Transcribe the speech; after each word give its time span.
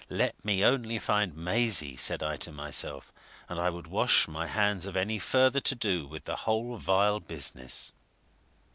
Let 0.09 0.43
me 0.43 0.65
only 0.65 0.97
find 0.97 1.37
Maisie, 1.37 1.95
said 1.95 2.23
I 2.23 2.35
to 2.37 2.51
myself, 2.51 3.13
and 3.47 3.59
I 3.59 3.69
would 3.69 3.85
wash 3.85 4.27
my 4.27 4.47
hands 4.47 4.87
of 4.87 4.95
any 4.95 5.19
further 5.19 5.59
to 5.59 5.75
do 5.75 6.07
with 6.07 6.25
the 6.25 6.37
whole 6.37 6.77
vile 6.77 7.19
business. 7.19 7.93